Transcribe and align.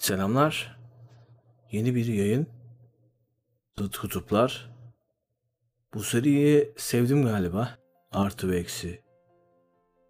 Selamlar. 0.00 0.78
Yeni 1.72 1.94
bir 1.94 2.06
yayın. 2.06 2.46
Zıt 3.78 3.96
Kutuplar. 3.96 4.70
Bu 5.94 6.02
seriyi 6.02 6.72
sevdim 6.76 7.24
galiba. 7.24 7.78
Artı 8.12 8.50
ve 8.50 8.58
eksi. 8.58 9.02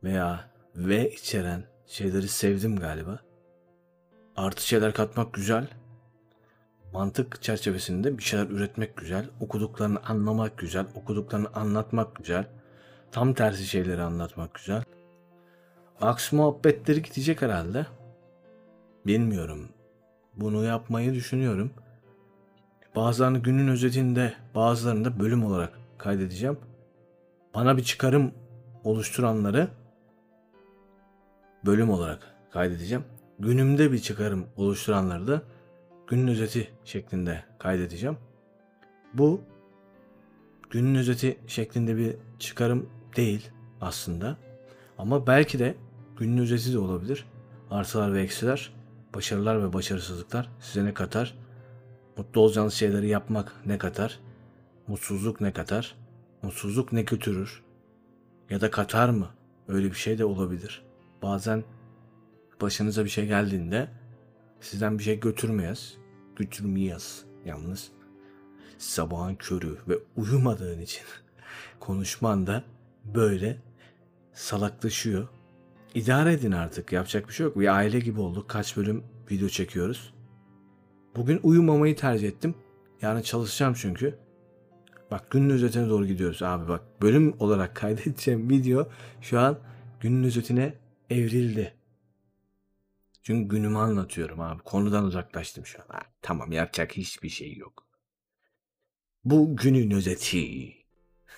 Veya 0.04 0.50
ve 0.74 1.10
içeren 1.10 1.64
şeyleri 1.86 2.28
sevdim 2.28 2.76
galiba. 2.76 3.20
Artı 4.36 4.66
şeyler 4.66 4.94
katmak 4.94 5.34
güzel. 5.34 5.68
Mantık 6.92 7.42
çerçevesinde 7.42 8.18
bir 8.18 8.22
şeyler 8.22 8.46
üretmek 8.46 8.96
güzel. 8.96 9.30
Okuduklarını 9.40 10.00
anlamak 10.02 10.58
güzel. 10.58 10.86
Okuduklarını 10.94 11.48
anlatmak 11.54 12.16
güzel. 12.16 12.48
Tam 13.12 13.34
tersi 13.34 13.66
şeyleri 13.66 14.02
anlatmak 14.02 14.54
güzel. 14.54 14.82
Aks 16.00 16.32
muhabbetleri 16.32 17.02
gidecek 17.02 17.42
herhalde. 17.42 17.86
Bilmiyorum. 19.06 19.68
Bunu 20.40 20.64
yapmayı 20.64 21.14
düşünüyorum. 21.14 21.70
Bazılarını 22.96 23.38
günün 23.38 23.68
özetinde, 23.68 24.34
bazılarını 24.54 25.04
da 25.04 25.20
bölüm 25.20 25.44
olarak 25.44 25.78
kaydedeceğim. 25.98 26.58
Bana 27.54 27.76
bir 27.76 27.82
çıkarım 27.82 28.32
oluşturanları 28.84 29.68
bölüm 31.66 31.90
olarak 31.90 32.34
kaydedeceğim. 32.50 33.04
Günümde 33.38 33.92
bir 33.92 33.98
çıkarım 33.98 34.46
oluşturanları 34.56 35.28
da 35.28 35.42
günün 36.06 36.28
özeti 36.28 36.70
şeklinde 36.84 37.44
kaydedeceğim. 37.58 38.16
Bu 39.14 39.40
günün 40.70 40.94
özeti 40.94 41.38
şeklinde 41.46 41.96
bir 41.96 42.16
çıkarım 42.38 42.88
değil 43.16 43.50
aslında. 43.80 44.36
Ama 44.98 45.26
belki 45.26 45.58
de 45.58 45.74
günün 46.16 46.38
özeti 46.38 46.72
de 46.72 46.78
olabilir. 46.78 47.24
Artılar 47.70 48.14
ve 48.14 48.22
eksiler, 48.22 48.79
başarılar 49.14 49.62
ve 49.62 49.72
başarısızlıklar 49.72 50.50
size 50.60 50.84
ne 50.84 50.94
katar? 50.94 51.34
Mutlu 52.16 52.40
olacağınız 52.40 52.74
şeyleri 52.74 53.08
yapmak 53.08 53.66
ne 53.66 53.78
katar? 53.78 54.20
Mutsuzluk 54.86 55.40
ne 55.40 55.52
katar? 55.52 55.96
Mutsuzluk 56.42 56.92
ne 56.92 57.02
götürür? 57.02 57.62
Ya 58.50 58.60
da 58.60 58.70
katar 58.70 59.08
mı? 59.08 59.28
Öyle 59.68 59.86
bir 59.86 59.96
şey 59.96 60.18
de 60.18 60.24
olabilir. 60.24 60.82
Bazen 61.22 61.64
başınıza 62.60 63.04
bir 63.04 63.10
şey 63.10 63.26
geldiğinde 63.26 63.88
sizden 64.60 64.98
bir 64.98 65.04
şey 65.04 65.20
götürmeyez. 65.20 65.96
Götürmeyez 66.36 67.24
yalnız. 67.44 67.90
Sabahın 68.78 69.34
körü 69.34 69.78
ve 69.88 69.94
uyumadığın 70.16 70.80
için 70.80 71.02
konuşman 71.80 72.46
da 72.46 72.64
böyle 73.04 73.58
salaklaşıyor. 74.32 75.28
İdare 75.94 76.32
edin 76.32 76.52
artık. 76.52 76.92
Yapacak 76.92 77.28
bir 77.28 77.32
şey 77.32 77.46
yok. 77.46 77.58
Bir 77.58 77.74
aile 77.74 78.00
gibi 78.00 78.20
olduk. 78.20 78.48
Kaç 78.48 78.76
bölüm 78.76 79.04
video 79.30 79.48
çekiyoruz. 79.48 80.14
Bugün 81.16 81.40
uyumamayı 81.42 81.96
tercih 81.96 82.28
ettim. 82.28 82.54
Yarın 83.02 83.22
çalışacağım 83.22 83.74
çünkü. 83.74 84.18
Bak 85.10 85.30
günün 85.30 85.50
özetine 85.50 85.88
doğru 85.88 86.06
gidiyoruz 86.06 86.42
abi 86.42 86.68
bak. 86.68 87.02
Bölüm 87.02 87.36
olarak 87.38 87.76
kaydedeceğim 87.76 88.50
video 88.50 88.88
şu 89.20 89.40
an 89.40 89.58
günün 90.00 90.24
özetine 90.24 90.74
evrildi. 91.10 91.74
Çünkü 93.22 93.56
günümü 93.56 93.78
anlatıyorum 93.78 94.40
abi. 94.40 94.62
Konudan 94.62 95.04
uzaklaştım 95.04 95.66
şu 95.66 95.82
an. 95.82 95.86
Ha, 95.88 96.00
tamam 96.22 96.52
yapacak 96.52 96.96
hiçbir 96.96 97.28
şey 97.28 97.56
yok. 97.56 97.86
Bu 99.24 99.56
günün 99.56 99.90
özeti. 99.90 100.72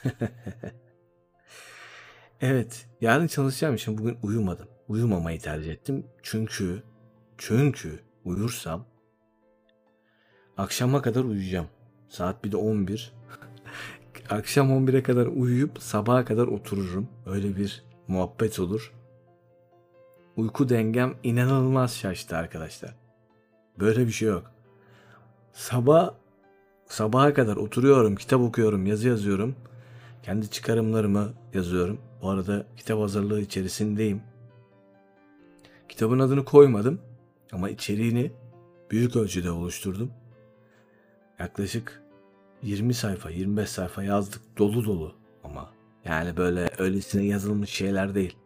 evet, 2.42 2.86
yarın 3.00 3.26
çalışacağım 3.26 3.74
için 3.74 3.98
bugün 3.98 4.18
uyumadım. 4.22 4.68
Uyumamayı 4.88 5.40
tercih 5.40 5.72
ettim. 5.72 6.06
Çünkü 6.22 6.82
çünkü 7.38 8.00
uyursam 8.24 8.86
akşama 10.56 11.02
kadar 11.02 11.24
uyuyacağım. 11.24 11.66
Saat 12.08 12.44
bir 12.44 12.52
de 12.52 12.56
11. 12.56 13.12
Akşam 14.30 14.70
11'e 14.70 15.02
kadar 15.02 15.26
uyuyup 15.26 15.82
sabaha 15.82 16.24
kadar 16.24 16.46
otururum. 16.46 17.08
Öyle 17.26 17.56
bir 17.56 17.84
muhabbet 18.08 18.60
olur. 18.60 18.92
Uyku 20.36 20.68
dengem 20.68 21.14
inanılmaz 21.22 21.94
şaştı 21.96 22.36
arkadaşlar. 22.36 22.94
Böyle 23.80 24.06
bir 24.06 24.12
şey 24.12 24.28
yok. 24.28 24.50
Sabah 25.52 26.14
sabaha 26.86 27.34
kadar 27.34 27.56
oturuyorum, 27.56 28.16
kitap 28.16 28.40
okuyorum, 28.40 28.86
yazı 28.86 29.08
yazıyorum. 29.08 29.56
Kendi 30.22 30.50
çıkarımlarımı 30.50 31.32
yazıyorum. 31.54 31.98
Bu 32.22 32.30
arada 32.30 32.66
kitap 32.76 33.00
hazırlığı 33.00 33.40
içerisindeyim. 33.40 34.22
Kitabın 35.88 36.18
adını 36.18 36.44
koymadım 36.44 37.00
ama 37.52 37.70
içeriğini 37.70 38.32
büyük 38.90 39.16
ölçüde 39.16 39.50
oluşturdum. 39.50 40.10
Yaklaşık 41.38 42.02
20 42.62 42.94
sayfa, 42.94 43.30
25 43.30 43.68
sayfa 43.68 44.02
yazdık 44.02 44.58
dolu 44.58 44.84
dolu 44.84 45.14
ama 45.44 45.70
yani 46.04 46.36
böyle 46.36 46.70
öylesine 46.78 47.24
yazılmış 47.24 47.70
şeyler 47.70 48.14
değil. 48.14 48.36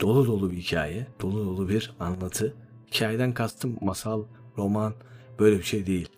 Dolu 0.00 0.26
dolu 0.26 0.50
bir 0.50 0.56
hikaye, 0.56 1.06
dolu 1.20 1.46
dolu 1.46 1.68
bir 1.68 1.92
anlatı. 2.00 2.54
Hikayeden 2.92 3.34
kastım 3.34 3.78
masal, 3.80 4.24
roman 4.58 4.94
böyle 5.38 5.58
bir 5.58 5.62
şey 5.62 5.86
değil. 5.86 6.08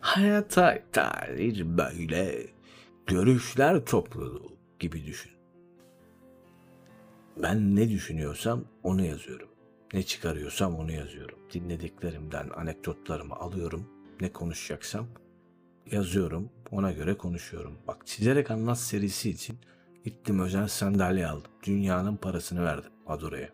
Hayata 0.00 0.78
dair 0.94 1.78
böyle 1.78 2.46
görüşler 3.06 3.84
topluluğu 3.84 4.52
gibi 4.78 5.06
düşün. 5.06 5.32
Ben 7.42 7.76
ne 7.76 7.88
düşünüyorsam 7.88 8.64
onu 8.82 9.04
yazıyorum. 9.04 9.48
Ne 9.94 10.02
çıkarıyorsam 10.02 10.76
onu 10.76 10.92
yazıyorum. 10.92 11.38
Dinlediklerimden 11.52 12.48
anekdotlarımı 12.48 13.34
alıyorum. 13.34 13.88
Ne 14.20 14.32
konuşacaksam 14.32 15.06
yazıyorum. 15.90 16.50
Ona 16.70 16.92
göre 16.92 17.16
konuşuyorum. 17.16 17.78
Bak 17.88 18.06
çizerek 18.06 18.50
anlat 18.50 18.78
serisi 18.78 19.30
için 19.30 19.58
gittim 20.04 20.40
özel 20.40 20.68
sandalye 20.68 21.26
aldım. 21.26 21.50
Dünyanın 21.62 22.16
parasını 22.16 22.64
verdim 22.64 22.92
Adora'ya. 23.06 23.48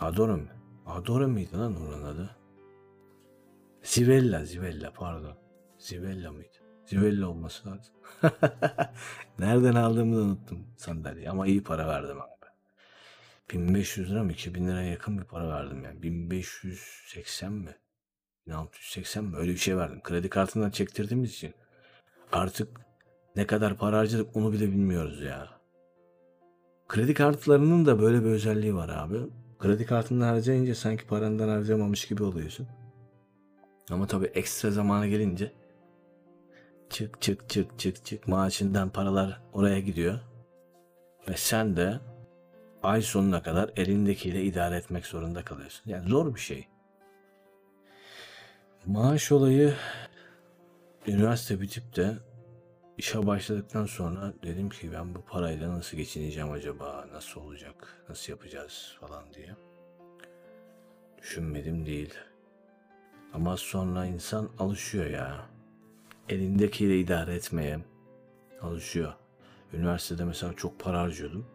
Adora 0.00 0.36
mı? 0.36 0.48
Adora 0.86 1.28
mıydı 1.28 1.58
lan 1.58 1.76
onun 1.76 2.02
adı? 2.02 2.36
Zivella, 3.82 4.44
Zivella 4.44 4.92
pardon. 4.92 5.36
Zivella 5.78 6.32
mıydı? 6.32 6.69
Zivella 6.90 7.28
olması 7.28 7.68
lazım. 7.68 7.94
Nereden 9.38 9.74
aldığımı 9.74 10.16
da 10.16 10.20
unuttum 10.20 10.66
sandalye 10.76 11.30
ama 11.30 11.46
iyi 11.46 11.62
para 11.62 11.88
verdim 11.88 12.20
abi. 12.20 12.30
1500 13.52 14.10
lira 14.10 14.22
mı 14.22 14.32
2000 14.32 14.68
liraya 14.68 14.90
yakın 14.90 15.18
bir 15.18 15.24
para 15.24 15.48
verdim 15.48 15.84
yani. 15.84 16.02
1580 16.02 17.52
mi? 17.52 17.76
1680 18.46 19.24
mi? 19.24 19.36
Öyle 19.36 19.52
bir 19.52 19.56
şey 19.56 19.76
verdim. 19.76 20.00
Kredi 20.02 20.28
kartından 20.28 20.70
çektirdiğimiz 20.70 21.32
için 21.32 21.54
artık 22.32 22.80
ne 23.36 23.46
kadar 23.46 23.76
para 23.76 23.98
harcadık 23.98 24.36
onu 24.36 24.52
bile 24.52 24.66
bilmiyoruz 24.68 25.22
ya. 25.22 25.48
Kredi 26.88 27.14
kartlarının 27.14 27.86
da 27.86 28.00
böyle 28.00 28.24
bir 28.24 28.30
özelliği 28.30 28.74
var 28.74 28.88
abi. 28.88 29.18
Kredi 29.58 29.86
kartından 29.86 30.26
harcayınca 30.26 30.74
sanki 30.74 31.06
parandan 31.06 31.48
harcamamış 31.48 32.08
gibi 32.08 32.22
oluyorsun. 32.22 32.68
Ama 33.90 34.06
tabii 34.06 34.26
ekstra 34.26 34.70
zamana 34.70 35.06
gelince 35.06 35.59
çık 36.90 37.20
çık 37.20 37.48
çık 37.48 37.78
çık 37.78 38.04
çık 38.04 38.28
maaşından 38.28 38.90
paralar 38.90 39.40
oraya 39.52 39.80
gidiyor. 39.80 40.20
Ve 41.28 41.36
sen 41.36 41.76
de 41.76 42.00
ay 42.82 43.02
sonuna 43.02 43.42
kadar 43.42 43.70
elindekiyle 43.76 44.42
idare 44.42 44.76
etmek 44.76 45.06
zorunda 45.06 45.44
kalıyorsun. 45.44 45.90
Yani 45.90 46.08
zor 46.08 46.34
bir 46.34 46.40
şey. 46.40 46.68
Maaş 48.86 49.32
olayı 49.32 49.74
üniversite 51.06 51.60
bitip 51.60 51.96
de 51.96 52.16
işe 52.98 53.26
başladıktan 53.26 53.86
sonra 53.86 54.32
dedim 54.42 54.68
ki 54.70 54.92
ben 54.92 55.14
bu 55.14 55.20
parayla 55.20 55.76
nasıl 55.78 55.96
geçineceğim 55.96 56.50
acaba? 56.50 57.06
Nasıl 57.12 57.40
olacak? 57.40 58.04
Nasıl 58.08 58.32
yapacağız 58.32 58.96
falan 59.00 59.24
diye. 59.34 59.56
Düşünmedim 61.18 61.86
değil. 61.86 62.14
Ama 63.32 63.56
sonra 63.56 64.06
insan 64.06 64.50
alışıyor 64.58 65.06
ya. 65.06 65.46
Elindekiyle 66.30 67.00
idare 67.00 67.34
etmeye 67.34 67.78
alışıyor. 68.62 69.12
Üniversitede 69.72 70.24
mesela 70.24 70.52
çok 70.52 70.78
para 70.78 71.00
harcıyordum. 71.00 71.46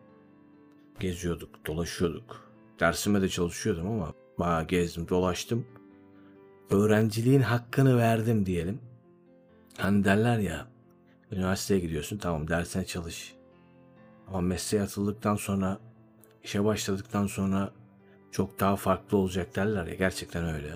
Geziyorduk, 1.00 1.66
dolaşıyorduk. 1.68 2.51
Dersime 2.80 3.22
de 3.22 3.30
çalışıyordum 3.30 3.88
ama 3.88 4.13
bayağı 4.39 4.68
gezdim, 4.68 5.10
dolaştım. 5.10 5.68
Öğrenciliğin 6.69 7.42
hakkını 7.42 7.98
verdim 7.98 8.45
diyelim. 8.45 8.80
Hani 9.77 10.04
derler 10.04 10.39
ya, 10.39 10.68
üniversiteye 11.31 11.80
gidiyorsun 11.80 12.18
tamam 12.18 12.48
dersine 12.48 12.86
çalış. 12.86 13.36
Ama 14.27 14.42
mesleğe 14.42 14.83
atıldıktan 14.83 15.36
sonra, 15.36 15.80
işe 16.44 16.66
başladıktan 16.66 17.27
sonra 17.27 17.72
çok 18.31 18.60
daha 18.60 18.75
farklı 18.75 19.18
olacak 19.18 19.56
derler 19.56 19.88
ya 19.88 19.95
gerçekten 19.95 20.54
öyle. 20.54 20.74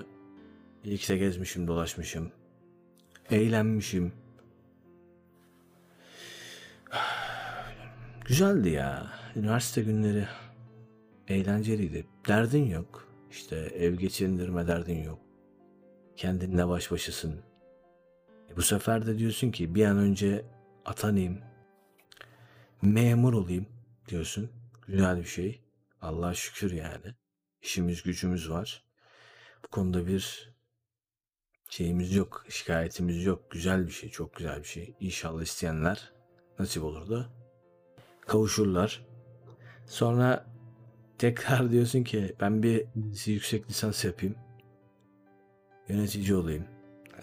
İlk 0.84 1.10
de 1.10 1.18
gezmişim, 1.18 1.68
dolaşmışım. 1.68 2.31
Eğlenmişim. 3.31 4.13
Güzeldi 8.25 8.69
ya. 8.69 9.11
Üniversite 9.35 9.81
günleri 9.81 10.27
eğlenceliydi. 11.27 12.07
Derdin 12.27 12.65
yok. 12.65 13.07
İşte 13.31 13.55
ev 13.55 13.93
geçindirme 13.93 14.67
derdin 14.67 15.03
yok. 15.03 15.19
Kendinle 16.15 16.67
baş 16.67 16.91
başasın. 16.91 17.41
E 18.51 18.55
bu 18.57 18.61
sefer 18.61 19.07
de 19.07 19.17
diyorsun 19.17 19.51
ki 19.51 19.75
bir 19.75 19.85
an 19.85 19.97
önce 19.97 20.45
atanayım. 20.85 21.39
Memur 22.81 23.33
olayım 23.33 23.65
diyorsun. 24.07 24.49
Güzel 24.87 25.17
bir 25.17 25.23
şey. 25.23 25.61
Allah'a 26.01 26.33
şükür 26.33 26.71
yani. 26.71 27.15
İşimiz 27.61 28.03
gücümüz 28.03 28.49
var. 28.49 28.83
Bu 29.63 29.67
konuda 29.67 30.07
bir 30.07 30.53
şeyimiz 31.79 32.15
yok, 32.15 32.45
şikayetimiz 32.49 33.25
yok. 33.25 33.51
Güzel 33.51 33.87
bir 33.87 33.91
şey, 33.91 34.09
çok 34.09 34.35
güzel 34.35 34.59
bir 34.59 34.67
şey. 34.67 34.95
İnşallah 34.99 35.41
isteyenler 35.41 36.11
nasip 36.59 36.83
olur 36.83 37.09
da 37.09 37.25
kavuşurlar. 38.21 39.05
Sonra 39.85 40.45
tekrar 41.17 41.71
diyorsun 41.71 42.03
ki 42.03 42.35
ben 42.41 42.63
bir 42.63 42.85
yüksek 43.25 43.69
lisans 43.69 44.05
yapayım. 44.05 44.35
Yönetici 45.89 46.35
olayım. 46.35 46.65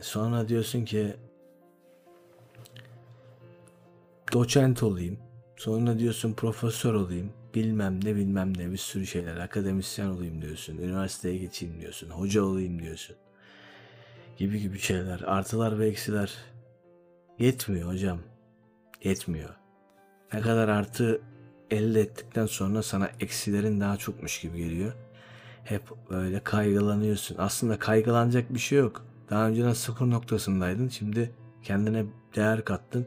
Sonra 0.00 0.48
diyorsun 0.48 0.84
ki 0.84 1.16
doçent 4.32 4.82
olayım. 4.82 5.18
Sonra 5.56 5.98
diyorsun 5.98 6.32
profesör 6.32 6.94
olayım. 6.94 7.32
Bilmem 7.54 8.04
ne 8.04 8.16
bilmem 8.16 8.58
ne 8.58 8.70
bir 8.70 8.76
sürü 8.76 9.06
şeyler. 9.06 9.36
Akademisyen 9.36 10.06
olayım 10.06 10.42
diyorsun. 10.42 10.78
Üniversiteye 10.78 11.38
geçeyim 11.38 11.80
diyorsun. 11.80 12.10
Hoca 12.10 12.42
olayım 12.42 12.82
diyorsun. 12.82 13.16
Gibi 14.36 14.60
gibi 14.60 14.78
şeyler. 14.78 15.20
Artılar 15.20 15.78
ve 15.78 15.88
eksiler. 15.88 16.34
Yetmiyor 17.38 17.92
hocam. 17.92 18.18
Yetmiyor. 19.04 19.50
Ne 20.32 20.40
kadar 20.40 20.68
artı 20.68 21.20
elde 21.70 22.00
ettikten 22.00 22.46
sonra 22.46 22.82
sana 22.82 23.10
eksilerin 23.20 23.80
daha 23.80 23.96
çokmuş 23.96 24.40
gibi 24.40 24.58
geliyor. 24.58 24.92
Hep 25.64 25.82
böyle 26.10 26.40
kaygılanıyorsun. 26.40 27.36
Aslında 27.38 27.78
kaygılanacak 27.78 28.54
bir 28.54 28.58
şey 28.58 28.78
yok. 28.78 29.04
Daha 29.30 29.48
önceden 29.48 29.72
sıfır 29.72 30.10
noktasındaydın. 30.10 30.88
Şimdi 30.88 31.34
kendine 31.62 32.04
değer 32.36 32.64
kattın. 32.64 33.06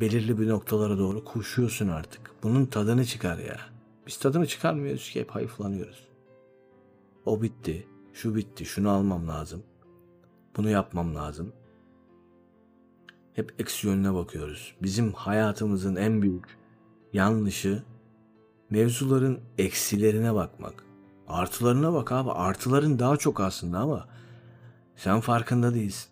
Belirli 0.00 0.38
bir 0.38 0.48
noktalara 0.48 0.98
doğru 0.98 1.24
koşuyorsun 1.24 1.88
artık. 1.88 2.30
Bunun 2.42 2.66
tadını 2.66 3.04
çıkar 3.04 3.38
ya. 3.38 3.56
Biz 4.06 4.16
tadını 4.16 4.46
çıkarmıyoruz 4.46 5.10
ki 5.10 5.20
hep 5.20 5.30
hayıflanıyoruz. 5.30 6.08
O 7.26 7.42
bitti. 7.42 7.86
Şu 8.12 8.34
bitti. 8.34 8.64
Şunu 8.64 8.90
almam 8.90 9.28
lazım. 9.28 9.62
Bunu 10.56 10.70
yapmam 10.70 11.14
lazım. 11.14 11.52
Hep 13.32 13.54
eksi 13.58 13.86
yönüne 13.86 14.14
bakıyoruz. 14.14 14.74
Bizim 14.82 15.12
hayatımızın 15.12 15.96
en 15.96 16.22
büyük 16.22 16.58
yanlışı 17.12 17.82
mevzuların 18.70 19.40
eksilerine 19.58 20.34
bakmak. 20.34 20.84
Artılarına 21.28 21.92
bak 21.92 22.12
abi. 22.12 22.30
Artıların 22.30 22.98
daha 22.98 23.16
çok 23.16 23.40
aslında 23.40 23.78
ama 23.78 24.08
sen 24.96 25.20
farkında 25.20 25.74
değilsin. 25.74 26.10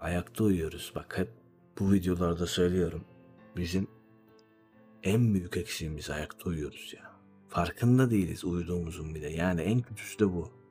Ayakta 0.00 0.44
uyuyoruz. 0.44 0.92
Bak 0.94 1.18
hep 1.18 1.28
bu 1.78 1.92
videolarda 1.92 2.46
söylüyorum. 2.46 3.04
Bizim 3.56 3.86
en 5.02 5.34
büyük 5.34 5.56
eksiğimiz 5.56 6.10
ayakta 6.10 6.50
uyuyoruz 6.50 6.94
ya. 6.96 7.12
Farkında 7.48 8.10
değiliz 8.10 8.44
uyuduğumuzun 8.44 9.14
bile. 9.14 9.30
Yani 9.30 9.60
en 9.60 9.80
kötüsü 9.80 10.18
de 10.18 10.32
bu. 10.32 10.63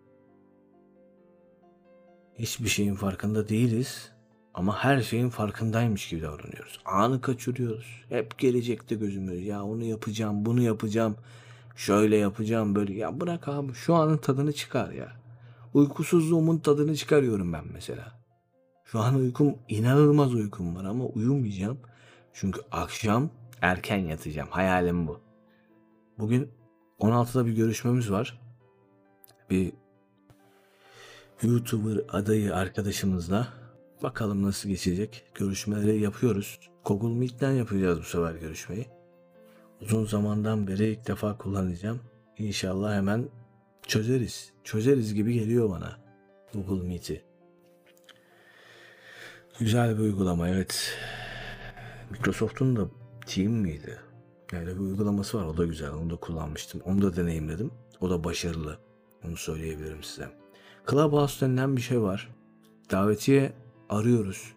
Hiçbir 2.39 2.69
şeyin 2.69 2.95
farkında 2.95 3.49
değiliz 3.49 4.11
ama 4.53 4.83
her 4.83 5.01
şeyin 5.01 5.29
farkındaymış 5.29 6.09
gibi 6.09 6.21
davranıyoruz. 6.21 6.79
Anı 6.85 7.21
kaçırıyoruz. 7.21 8.03
Hep 8.09 8.37
gelecekte 8.37 8.95
gözümüz. 8.95 9.45
Ya 9.45 9.63
onu 9.63 9.83
yapacağım, 9.83 10.45
bunu 10.45 10.61
yapacağım. 10.61 11.15
Şöyle 11.75 12.17
yapacağım 12.17 12.75
böyle. 12.75 12.93
Ya 12.93 13.19
bırak 13.19 13.47
abi 13.47 13.73
şu 13.73 13.95
anın 13.95 14.17
tadını 14.17 14.53
çıkar 14.53 14.91
ya. 14.91 15.11
Uykusuzluğumun 15.73 16.57
tadını 16.57 16.95
çıkarıyorum 16.95 17.53
ben 17.53 17.63
mesela. 17.73 18.23
Şu 18.85 18.99
an 18.99 19.15
uykum 19.15 19.55
inanılmaz 19.69 20.33
uykum 20.33 20.75
var 20.75 20.85
ama 20.85 21.05
uyumayacağım. 21.05 21.77
Çünkü 22.33 22.61
akşam 22.71 23.29
erken 23.61 23.97
yatacağım. 23.97 24.49
Hayalim 24.51 25.07
bu. 25.07 25.19
Bugün 26.19 26.49
16'da 26.99 27.45
bir 27.45 27.51
görüşmemiz 27.51 28.11
var. 28.11 28.39
Bir 29.49 29.73
YouTuber 31.41 32.01
adayı 32.09 32.55
arkadaşımızla 32.55 33.47
bakalım 34.03 34.43
nasıl 34.43 34.69
geçecek. 34.69 35.23
Görüşmeleri 35.35 36.01
yapıyoruz. 36.01 36.59
Google 36.85 37.19
Meet'ten 37.19 37.51
yapacağız 37.51 37.99
bu 37.99 38.03
sefer 38.03 38.35
görüşmeyi. 38.35 38.87
Uzun 39.81 40.05
zamandan 40.05 40.67
beri 40.67 40.87
ilk 40.87 41.07
defa 41.07 41.37
kullanacağım. 41.37 41.99
İnşallah 42.37 42.95
hemen 42.95 43.29
çözeriz. 43.87 44.53
Çözeriz 44.63 45.13
gibi 45.13 45.33
geliyor 45.33 45.69
bana 45.69 45.97
Google 46.53 46.87
Meet'i. 46.87 47.21
Güzel 49.59 49.97
bir 49.97 50.03
uygulama 50.03 50.49
evet. 50.49 50.97
Microsoft'un 52.11 52.75
da 52.75 52.87
Team 53.25 53.51
miydi? 53.51 53.99
Yani 54.51 54.67
bir 54.67 54.79
uygulaması 54.79 55.37
var 55.37 55.45
o 55.45 55.57
da 55.57 55.65
güzel 55.65 55.91
onu 55.91 56.09
da 56.09 56.15
kullanmıştım. 56.15 56.81
Onu 56.85 57.01
da 57.01 57.15
deneyimledim. 57.15 57.71
O 58.01 58.09
da 58.09 58.23
başarılı. 58.23 58.77
Onu 59.27 59.37
söyleyebilirim 59.37 60.03
size. 60.03 60.42
Clubhouse 60.89 61.45
denilen 61.45 61.77
bir 61.77 61.81
şey 61.81 62.01
var. 62.01 62.29
Davetiye 62.91 63.53
arıyoruz. 63.89 64.53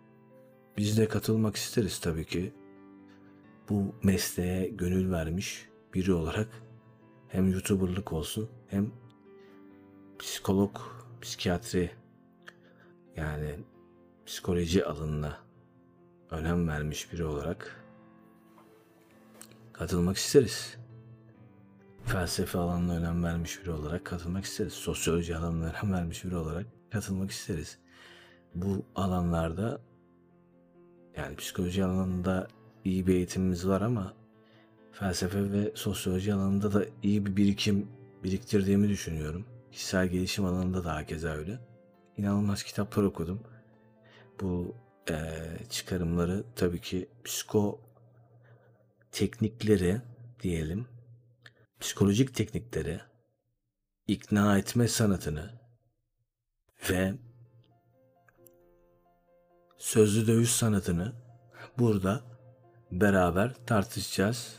Biz 0.77 0.99
de 0.99 1.09
katılmak 1.09 1.57
isteriz 1.57 2.01
tabii 2.01 2.25
ki. 2.25 2.53
Bu 3.69 3.95
mesleğe 4.03 4.69
gönül 4.69 5.11
vermiş 5.11 5.69
biri 5.95 6.13
olarak 6.13 6.49
hem 7.29 7.53
YouTuber'lık 7.53 8.13
olsun 8.13 8.49
hem 8.69 8.91
psikolog, 10.19 10.77
psikiyatri 11.21 11.91
yani 13.17 13.55
psikoloji 14.27 14.85
alanına 14.85 15.39
önem 16.31 16.69
vermiş 16.69 17.13
biri 17.13 17.25
olarak 17.25 17.85
katılmak 19.73 20.17
isteriz. 20.17 20.77
Felsefe 22.07 22.59
alanına 22.59 22.97
önem 22.97 23.25
vermiş 23.25 23.63
biri 23.63 23.71
olarak 23.71 24.05
katılmak 24.05 24.45
isteriz. 24.45 24.73
Sosyoloji 24.73 25.37
alanına 25.37 25.65
önem 25.65 25.93
vermiş 25.93 26.25
biri 26.25 26.37
olarak 26.37 26.67
katılmak 26.91 27.31
isteriz. 27.31 27.79
Bu 28.55 28.85
alanlarda 28.95 29.81
yani 31.17 31.37
psikoloji 31.37 31.85
alanında 31.85 32.49
iyi 32.85 33.07
bir 33.07 33.15
eğitimimiz 33.15 33.69
var 33.69 33.81
ama 33.81 34.15
felsefe 34.93 35.53
ve 35.53 35.73
sosyoloji 35.75 36.35
alanında 36.35 36.73
da 36.73 36.85
iyi 37.03 37.27
bir 37.27 37.37
birikim 37.37 37.89
biriktirdiğimi 38.25 38.89
düşünüyorum. 38.89 39.47
Kişisel 39.73 40.09
gelişim 40.09 40.45
alanında 40.45 40.85
da 40.85 40.95
hakeza 40.95 41.29
öyle. 41.29 41.59
İnanılmaz 42.17 42.63
kitaplar 42.63 43.03
okudum. 43.03 43.41
Bu 44.41 44.75
e, 45.11 45.15
çıkarımları 45.71 46.45
tabii 46.57 46.81
ki 46.81 47.09
psiko 47.25 47.81
teknikleri 49.13 50.01
diyelim, 50.43 50.87
psikolojik 51.81 52.35
teknikleri, 52.35 53.01
ikna 54.07 54.59
etme 54.59 54.89
sanatını 54.89 55.51
ve 56.91 57.15
sözlü 59.79 60.27
dövüş 60.27 60.51
sanatını 60.51 61.13
burada 61.79 62.21
beraber 62.93 63.55
tartışacağız. 63.67 64.57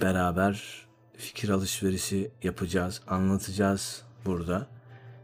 Beraber 0.00 0.86
fikir 1.16 1.48
alışverişi 1.48 2.30
yapacağız, 2.42 3.02
anlatacağız 3.06 4.02
burada. 4.24 4.66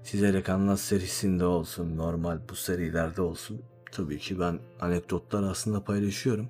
Çizerek 0.04 0.48
anlat 0.48 0.80
serisinde 0.80 1.44
olsun, 1.44 1.96
normal 1.96 2.38
bu 2.48 2.54
serilerde 2.54 3.22
olsun. 3.22 3.62
Tabii 3.92 4.18
ki 4.18 4.40
ben 4.40 4.58
anekdotlar 4.80 5.42
aslında 5.42 5.84
paylaşıyorum. 5.84 6.48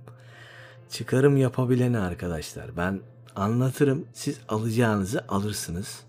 Çıkarım 0.90 1.36
yapabileni 1.36 1.98
arkadaşlar. 1.98 2.76
Ben 2.76 3.00
anlatırım, 3.36 4.08
siz 4.12 4.40
alacağınızı 4.48 5.24
alırsınız. 5.28 6.04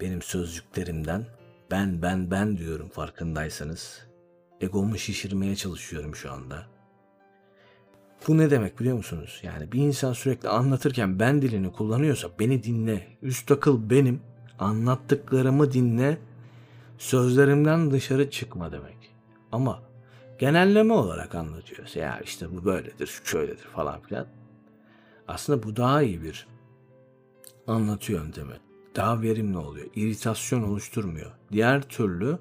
Benim 0.00 0.22
sözcüklerimden 0.22 1.26
ben 1.70 2.02
ben 2.02 2.30
ben 2.30 2.58
diyorum 2.58 2.88
farkındaysanız. 2.88 4.06
Egomu 4.60 4.98
şişirmeye 4.98 5.56
çalışıyorum 5.56 6.16
şu 6.16 6.32
anda. 6.32 6.66
Bu 8.28 8.38
ne 8.38 8.50
demek 8.50 8.80
biliyor 8.80 8.96
musunuz? 8.96 9.40
Yani 9.42 9.72
bir 9.72 9.78
insan 9.78 10.12
sürekli 10.12 10.48
anlatırken 10.48 11.18
ben 11.18 11.42
dilini 11.42 11.72
kullanıyorsa 11.72 12.28
beni 12.38 12.62
dinle. 12.62 13.06
Üst 13.22 13.50
akıl 13.50 13.90
benim. 13.90 14.20
Anlattıklarımı 14.58 15.72
dinle. 15.72 16.18
Sözlerimden 16.98 17.90
dışarı 17.90 18.30
çıkma 18.30 18.72
demek. 18.72 19.14
Ama 19.52 19.82
genelleme 20.38 20.92
olarak 20.92 21.34
anlatıyorsa 21.34 22.00
ya 22.00 22.20
işte 22.20 22.56
bu 22.56 22.64
böyledir, 22.64 23.06
şu 23.06 23.26
şöyledir 23.26 23.64
falan 23.64 24.00
filan. 24.00 24.26
Aslında 25.30 25.62
bu 25.62 25.76
daha 25.76 26.02
iyi 26.02 26.22
bir 26.22 26.46
anlatı 27.66 28.12
yöntemi. 28.12 28.54
Daha 28.96 29.22
verimli 29.22 29.58
oluyor. 29.58 29.86
İritasyon 29.96 30.62
oluşturmuyor. 30.62 31.30
Diğer 31.52 31.82
türlü 31.82 32.38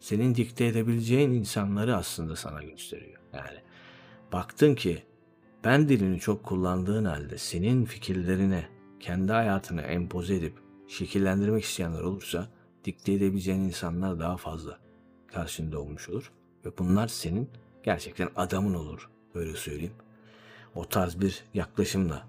senin 0.00 0.34
dikte 0.34 0.66
edebileceğin 0.66 1.30
insanları 1.30 1.96
aslında 1.96 2.36
sana 2.36 2.62
gösteriyor. 2.62 3.20
Yani 3.32 3.58
baktın 4.32 4.74
ki 4.74 5.02
ben 5.64 5.88
dilini 5.88 6.20
çok 6.20 6.44
kullandığın 6.44 7.04
halde 7.04 7.38
senin 7.38 7.84
fikirlerine, 7.84 8.68
kendi 9.00 9.32
hayatını 9.32 9.82
empoze 9.82 10.34
edip 10.34 10.54
şekillendirmek 10.88 11.64
isteyenler 11.64 12.00
olursa 12.00 12.48
dikte 12.84 13.12
edebileceğin 13.12 13.60
insanlar 13.60 14.20
daha 14.20 14.36
fazla 14.36 14.78
karşında 15.26 15.80
olmuş 15.80 16.08
olur. 16.08 16.32
Ve 16.64 16.78
bunlar 16.78 17.08
senin 17.08 17.50
gerçekten 17.82 18.28
adamın 18.36 18.74
olur. 18.74 19.10
Öyle 19.34 19.54
söyleyeyim. 19.54 19.94
O 20.78 20.88
tarz 20.88 21.20
bir 21.20 21.44
yaklaşımla 21.54 22.26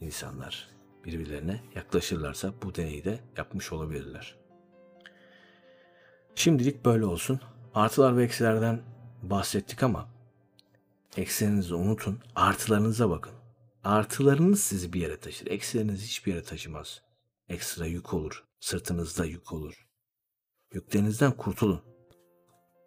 insanlar 0.00 0.68
birbirlerine 1.04 1.60
yaklaşırlarsa 1.74 2.54
bu 2.62 2.74
deneyi 2.74 3.04
de 3.04 3.20
yapmış 3.36 3.72
olabilirler. 3.72 4.36
Şimdilik 6.34 6.84
böyle 6.84 7.04
olsun. 7.04 7.40
Artılar 7.74 8.16
ve 8.16 8.24
eksilerden 8.24 8.82
bahsettik 9.22 9.82
ama 9.82 10.08
eksilerinizi 11.16 11.74
unutun. 11.74 12.20
Artılarınıza 12.34 13.10
bakın. 13.10 13.32
Artılarınız 13.84 14.62
sizi 14.62 14.92
bir 14.92 15.00
yere 15.00 15.20
taşır. 15.20 15.46
Eksileriniz 15.46 16.02
hiçbir 16.02 16.32
yere 16.32 16.42
taşımaz. 16.42 17.02
Ekstra 17.48 17.86
yük 17.86 18.14
olur. 18.14 18.44
Sırtınızda 18.60 19.24
yük 19.24 19.52
olur. 19.52 19.86
Yüklerinizden 20.72 21.32
kurtulun. 21.32 21.82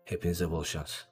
Hepinize 0.05 0.51
bol 0.51 0.63
şans. 0.63 1.03